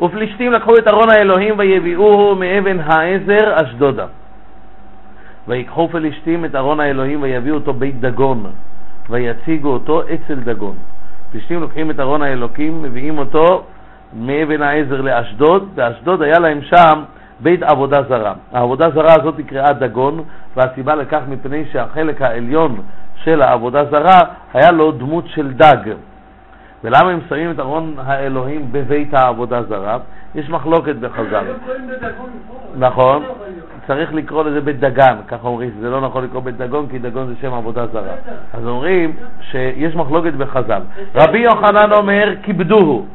[0.00, 4.06] ופלישתים לקחו את ארון האלוהים ויביאוהו מאבן העזר אשדודה.
[5.48, 8.46] ויקחו פלישתים את ארון האלוהים ויביאו אותו בית דגון,
[9.10, 10.74] ויציגו אותו אצל דגון.
[11.32, 13.64] פלישתים לוקחים את ארון האלוקים, מביאים אותו
[14.16, 17.02] מאבן העזר לאשדוד, באשדוד היה להם שם
[17.40, 18.34] בית עבודה זרה.
[18.52, 20.24] העבודה זרה הזאת נקראה דגון,
[20.56, 22.80] והסיבה לכך מפני שהחלק העליון
[23.24, 24.18] של העבודה זרה
[24.54, 25.90] היה לו דמות של דג.
[26.84, 29.98] ולמה הם שמים את ארון האלוהים בבית העבודה זרה?
[30.34, 31.44] יש מחלוקת בחז"ל.
[32.78, 33.22] נכון,
[33.86, 37.26] צריך לקרוא לזה בית דגן, ככה אומרים, זה לא נכון לקרוא בית דגון, כי דגון
[37.26, 38.14] זה שם עבודה זרה.
[38.52, 40.82] אז אומרים שיש מחלוקת בחז"ל.
[41.14, 43.06] רבי יוחנן אומר, כיבדוהו.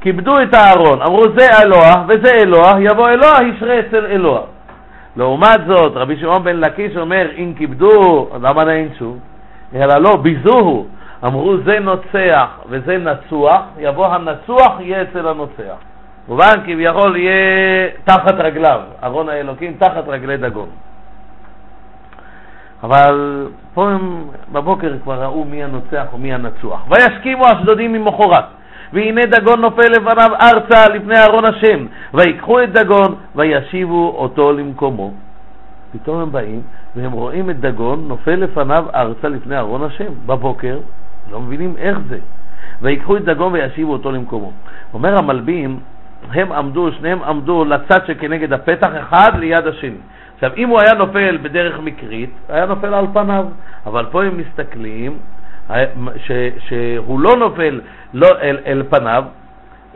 [0.00, 4.40] כיבדו את הארון, אמרו זה אלוה וזה אלוה, יבוא אלוה, ישרה אצל אלוה.
[5.16, 9.18] לעומת זאת, רבי שמעון בן לקיש אומר, אם כיבדו, למה נעים שוב?
[9.74, 10.86] אלא לא, ביזוהו.
[11.24, 15.76] אמרו זה נוצח וזה נצוח, יבוא הנצוח יהיה אצל הנוצח.
[16.28, 20.68] מובן כביכול יהיה תחת רגליו, ארון האלוקים תחת רגלי דגון.
[22.82, 26.84] אבל פה הם בבוקר כבר ראו מי הנוצח ומי הנצוח.
[26.90, 28.44] וישכימו אשדודים ממחרת,
[28.92, 35.12] והנה דגון נופל לפניו ארצה לפני ארון השם, ויקחו את דגון וישיבו אותו למקומו.
[35.92, 36.62] פתאום הם באים
[36.96, 40.78] והם רואים את דגון נופל לפניו ארצה לפני ארון השם בבוקר,
[41.30, 42.18] לא מבינים איך זה.
[42.82, 44.52] ויקחו את דגון וישיבו אותו למקומו.
[44.94, 45.80] אומר המלבים,
[46.32, 49.96] הם עמדו, שניהם עמדו לצד שכנגד הפתח, אחד ליד השני.
[50.34, 53.46] עכשיו, אם הוא היה נופל בדרך מקרית, היה נופל על פניו,
[53.86, 55.18] אבל פה הם מסתכלים
[56.16, 57.80] ש, שהוא לא נופל
[58.14, 59.24] לא אל, אל פניו,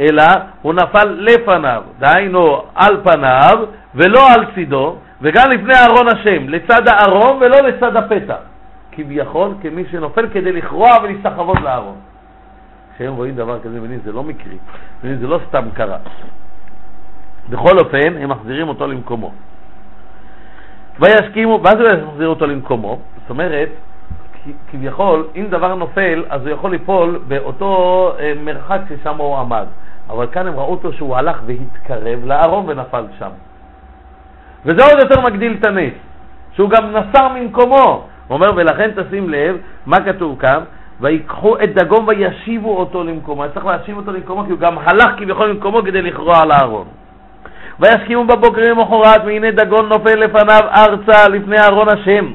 [0.00, 0.25] אלא
[0.62, 3.58] הוא נפל לפניו, דהיינו על פניו
[3.95, 8.53] ולא על צידו, וגם לפני ארון השם, לצד הארון ולא לצד הפתח.
[8.96, 11.96] כביכול כמי שנופל כדי לכרוע ולהסתחוות לארון.
[12.94, 14.56] כשהם רואים דבר כזה, מבינים, זה לא מקרי,
[14.98, 15.98] מבינים, זה לא סתם קרה.
[17.50, 19.32] בכל אופן, הם מחזירים אותו למקומו.
[21.00, 22.98] ויסכימו, מה זה מחזיר אותו למקומו?
[23.20, 23.68] זאת אומרת,
[24.70, 29.66] כביכול, אם דבר נופל, אז הוא יכול ליפול באותו אה, מרחק ששם הוא עמד.
[30.10, 33.30] אבל כאן הם ראו אותו שהוא הלך והתקרב לארון ונפל שם.
[34.64, 35.92] וזה עוד יותר מגדיל את הנס,
[36.52, 38.06] שהוא גם נסר ממקומו.
[38.29, 40.61] הוא אומר, ולכן תשים לב, מה כתוב כאן?
[41.01, 43.45] ויקחו את דגון וישיבו אותו למקומו.
[43.55, 46.86] צריך להשיב אותו למקומו כי הוא גם הלך כביכול למקומו כדי לכרוע על הארון.
[47.80, 52.33] ויסכימו בבוקר למחרת, והנה דגון נופל לפניו ארצה לפני ארון השם.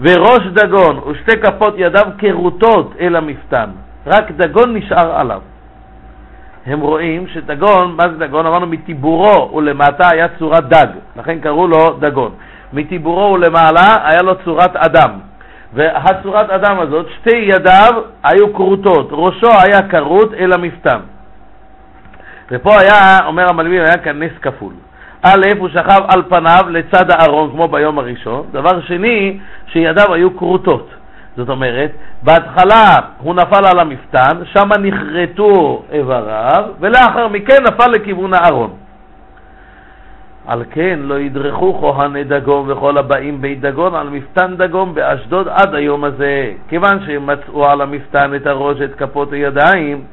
[0.00, 3.70] וראש דגון ושתי כפות ידיו כרוטות אל המפתן.
[4.06, 5.40] רק דגון נשאר עליו.
[6.66, 8.46] הם רואים שדגון, מה זה דגון?
[8.46, 12.32] אמרנו מטיבורו ולמטה היה צורת דג, לכן קראו לו דגון.
[12.72, 15.10] מטיבורו ולמעלה היה לו צורת אדם.
[15.74, 17.92] והצורת אדם הזאת, שתי ידיו
[18.24, 20.98] היו כרותות, ראשו היה כרות אל המפתן.
[22.50, 24.72] ופה היה, אומר המלווים, היה כאן נס כפול.
[25.22, 28.46] א', הוא שכב על פניו לצד הארון, כמו ביום הראשון.
[28.52, 30.88] דבר שני, שידיו היו כרותות.
[31.36, 31.90] זאת אומרת,
[32.22, 38.70] בהתחלה הוא נפל על המפתן, שם נחרטו איבריו, ולאחר מכן נפל לכיוון הארון.
[40.46, 45.74] על כן לא ידרכו כהני דגון וכל הבאים בית דגון על מפתן דגון באשדוד עד
[45.74, 46.52] היום הזה.
[46.68, 50.04] כיוון שהם מצאו על המפתן את הראש, את כפות הידיים,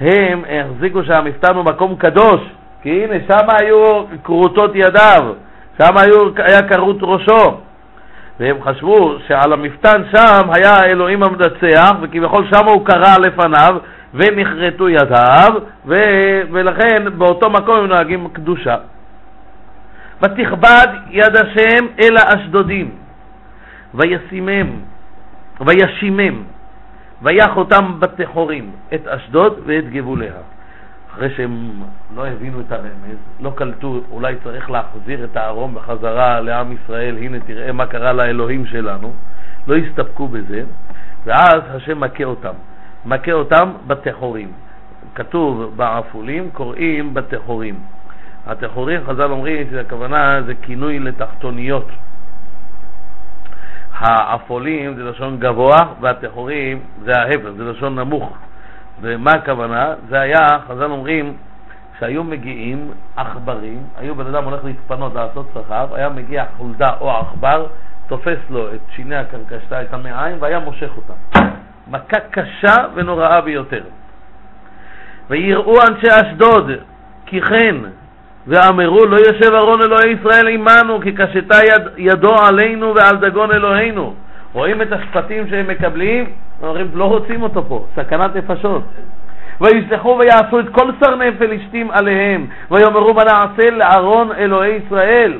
[0.00, 2.40] הם החזיקו שהמפתן הוא מקום קדוש,
[2.82, 5.32] כי הנה שם היו כרותות ידיו,
[5.78, 7.60] שם היו, היה כרות ראשו.
[8.40, 13.76] והם חשבו שעל המפתן שם היה האלוהים המנצח, וכביכול שם הוא קרא לפניו,
[14.14, 15.52] ונכרתו ידיו,
[15.86, 15.94] ו...
[16.52, 18.76] ולכן באותו מקום הם נוהגים קדושה.
[20.22, 22.90] ותכבד יד השם אל האשדודים,
[23.94, 24.66] וישימם,
[25.60, 26.42] וישימם,
[27.22, 30.32] ויח אותם בתחורים, את אשדוד ואת גבוליה.
[31.12, 31.82] אחרי שהם
[32.14, 37.40] לא הבינו את הרמז, לא קלטו, אולי צריך להחזיר את הארון בחזרה לעם ישראל, הנה
[37.40, 39.12] תראה מה קרה לאלוהים שלנו,
[39.66, 40.62] לא הסתפקו בזה,
[41.24, 42.54] ואז השם מכה אותם,
[43.06, 44.52] מכה אותם בתחורים.
[45.14, 47.74] כתוב בעפולים, קוראים בתחורים.
[48.46, 51.88] התחורים, חז"ל אומרים שהכוונה זה כינוי לתחתוניות.
[53.98, 58.36] העפולים זה לשון גבוה והתחורים זה ההפך, זה לשון נמוך.
[59.00, 59.94] ומה הכוונה?
[60.08, 61.36] זה היה, חז"ל אומרים,
[61.98, 67.66] שהיו מגיעים עכברים, היו בן אדם הולך להתפנות לעשות צחב, היה מגיע חולדה או עכבר,
[68.06, 71.40] תופס לו את שיני הקרקשתה, את המעיים, והיה מושך אותם.
[71.90, 73.82] מכה קשה ונוראה ביותר.
[75.30, 76.70] ויראו אנשי אשדוד
[77.26, 77.76] כי כן
[78.46, 84.14] ואמרו לא יושב ארון אלוהי ישראל עמנו כי קשתה יד, ידו עלינו ועל דגון אלוהינו
[84.52, 86.24] רואים את השפטים שהם מקבלים
[86.62, 88.82] אומרים לא רוצים אותו פה, סכנת נפשות
[89.60, 95.38] וישלחו ויעשו את כל סרני פלישתים עליהם, ויאמרו מה נעשה לארון אלוהי ישראל.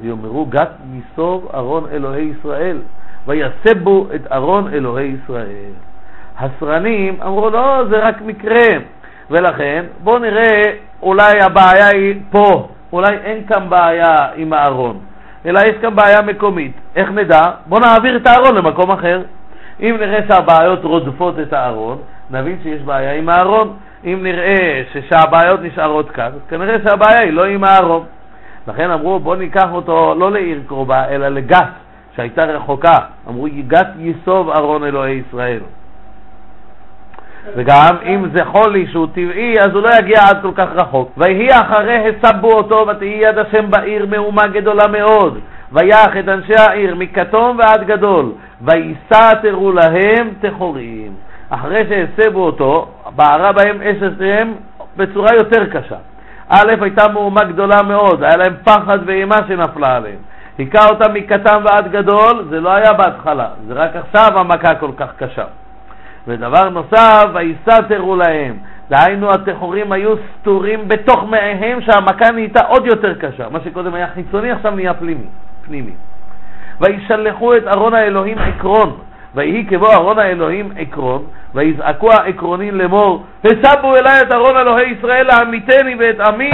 [0.00, 2.78] ויאמרו גת מסוב ארון אלוהי ישראל,
[3.26, 5.72] ויסבו את ארון אלוהי ישראל.
[6.38, 8.68] הסרנים אמרו לא, זה רק מקרה,
[9.30, 10.62] ולכן בואו נראה,
[11.06, 14.98] אולי הבעיה היא פה, אולי אין כאן בעיה עם הארון,
[15.46, 16.72] אלא יש כאן בעיה מקומית.
[16.96, 17.42] איך נדע?
[17.66, 19.22] בואו נעביר את הארון למקום אחר.
[19.80, 21.98] אם נראה שהבעיות רודפות את הארון,
[22.30, 23.76] נבין שיש בעיה עם הארון.
[24.04, 28.04] אם נראה שהבעיות נשארות כאן, אז כנראה שהבעיה היא לא עם הארון.
[28.68, 31.68] לכן אמרו בואו ניקח אותו לא לעיר קרובה, אלא לגת,
[32.16, 32.96] שהייתה רחוקה.
[33.28, 35.60] אמרו גת יסוב ארון אלוהי ישראל.
[37.56, 41.10] וגם אם זה חולי שהוא טבעי, אז הוא לא יגיע עד כל כך רחוק.
[41.16, 45.38] ויהי אחרי הסבו אותו, ותהי יד השם בעיר מהומה גדולה מאוד.
[45.72, 51.12] ויח את אנשי העיר מכתום ועד גדול, ויסתרו להם תחורים.
[51.50, 54.52] אחרי שהסבו אותו, בערה בהם אש השם
[54.96, 55.96] בצורה יותר קשה.
[56.48, 60.18] א', הייתה מהומה גדולה מאוד, היה להם פחד ואימה שנפלה עליהם.
[60.58, 65.08] היכה אותם מקטן ועד גדול, זה לא היה בהתחלה, זה רק עכשיו המכה כל כך
[65.16, 65.44] קשה.
[66.26, 68.56] ודבר נוסף, ויסתרו להם.
[68.90, 73.48] דהיינו, הטחורים היו סתורים בתוך מאיהם, שהמכה נהייתה עוד יותר קשה.
[73.50, 75.26] מה שקודם היה חיצוני, עכשיו נהיה פנימי.
[75.66, 75.92] פנימי.
[76.80, 78.96] וישלחו את ארון האלוהים עקרון,
[79.34, 81.24] ויהי כבוא ארון האלוהים עקרון,
[81.54, 86.50] ויזעקו העקרונים לאמור, הסבו אליי את ארון אלוהי ישראל לעמיתני ואת עמי.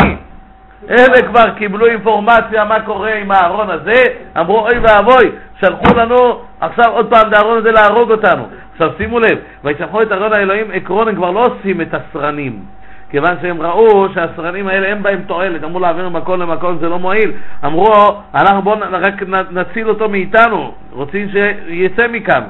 [0.91, 4.03] אלה כבר קיבלו אינפורמציה מה קורה עם הארון הזה,
[4.41, 5.31] אמרו אוי ואבוי,
[5.61, 8.47] שלחו לנו עכשיו עוד פעם את הארון הזה להרוג אותנו.
[8.73, 12.63] עכשיו שימו לב, וישלחו את ארון האלוהים עקרון, הם כבר לא עושים את הסרנים.
[13.11, 17.33] כיוון שהם ראו שהסרנים האלה אין בהם תועלת, אמרו להעביר ממקום למקום זה לא מועיל,
[17.65, 17.95] אמרו
[18.35, 22.43] אנחנו בואו רק נציל אותו מאיתנו, רוצים שיצא מכאן.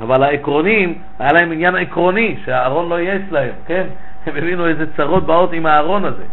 [0.00, 3.84] אבל העקרונים, היה להם עניין עקרוני, שהארון לא יהיה אצלהם, כן?
[4.26, 6.24] הם הבינו איזה צרות באות עם הארון הזה.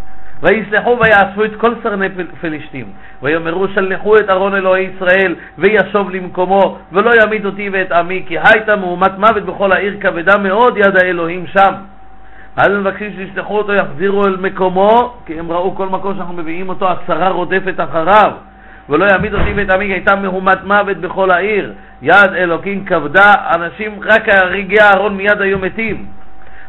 [0.43, 2.07] ויסלחו ויאספו את כל סרני
[2.41, 2.85] פלישתים,
[3.21, 8.75] ויאמרו שלחו את ארון אלוהי ישראל, וישוב למקומו, ולא ימית אותי ואת עמי, כי הייתה
[8.75, 11.73] מהומת מוות בכל העיר כבדה מאוד יד האלוהים שם.
[12.57, 16.91] אז מבקשים שישלחו אותו, יחזירו אל מקומו, כי הם ראו כל מקום שאנחנו מביאים אותו,
[16.91, 18.31] הצרה רודפת אחריו.
[18.89, 21.73] ולא יעמיד אותי ואת עמי, הייתה מהומת מוות בכל העיר.
[22.01, 26.05] יד אלוקים כבדה, אנשים, רק רגעי הארון מיד היו מתים.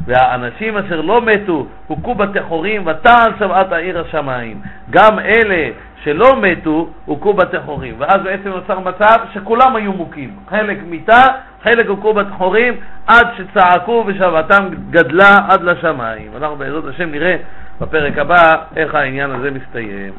[0.04, 4.60] והאנשים אשר לא מתו הוכו בתחורים ותעל שבעת העיר השמיים.
[4.90, 5.68] גם אלה
[6.04, 7.94] שלא מתו הוכו בתחורים.
[7.98, 10.36] ואז בעצם נוצר מצב שכולם היו מוכים.
[10.50, 11.22] חלק מיתה,
[11.62, 12.74] חלק הוכו בתחורים,
[13.06, 16.30] עד שצעקו ושבתם גדלה עד לשמיים.
[16.36, 17.36] אנחנו בעזרת השם נראה
[17.80, 20.12] בפרק הבא איך העניין הזה מסתיים.